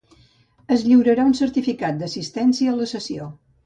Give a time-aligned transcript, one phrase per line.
[0.75, 3.35] Es lliurarà un certificat d'assistència a la sessió.